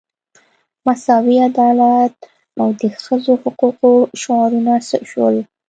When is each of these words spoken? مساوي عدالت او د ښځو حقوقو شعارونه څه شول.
مساوي 0.85 1.37
عدالت 1.49 2.15
او 2.61 2.67
د 2.81 2.83
ښځو 3.03 3.33
حقوقو 3.43 3.91
شعارونه 4.21 4.73
څه 4.87 4.97
شول. 5.09 5.35